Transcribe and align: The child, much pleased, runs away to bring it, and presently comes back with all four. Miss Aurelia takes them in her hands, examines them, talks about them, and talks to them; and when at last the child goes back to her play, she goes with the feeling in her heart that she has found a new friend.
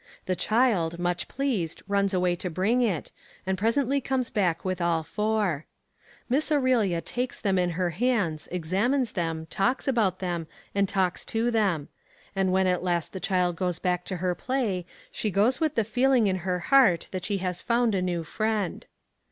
The 0.25 0.35
child, 0.35 0.97
much 0.97 1.27
pleased, 1.27 1.83
runs 1.87 2.11
away 2.11 2.35
to 2.37 2.49
bring 2.49 2.81
it, 2.81 3.11
and 3.45 3.55
presently 3.55 4.01
comes 4.01 4.31
back 4.31 4.65
with 4.65 4.81
all 4.81 5.03
four. 5.03 5.67
Miss 6.27 6.51
Aurelia 6.51 7.01
takes 7.01 7.39
them 7.39 7.59
in 7.59 7.69
her 7.77 7.91
hands, 7.91 8.47
examines 8.51 9.11
them, 9.11 9.45
talks 9.51 9.87
about 9.87 10.17
them, 10.17 10.47
and 10.73 10.89
talks 10.89 11.23
to 11.25 11.51
them; 11.51 11.87
and 12.35 12.51
when 12.51 12.65
at 12.65 12.81
last 12.81 13.13
the 13.13 13.19
child 13.19 13.55
goes 13.57 13.77
back 13.77 14.03
to 14.05 14.17
her 14.17 14.33
play, 14.33 14.87
she 15.11 15.29
goes 15.29 15.59
with 15.61 15.75
the 15.75 15.83
feeling 15.83 16.25
in 16.25 16.37
her 16.37 16.57
heart 16.73 17.07
that 17.11 17.23
she 17.23 17.37
has 17.37 17.61
found 17.61 17.93
a 17.93 18.01
new 18.01 18.23
friend. 18.23 18.87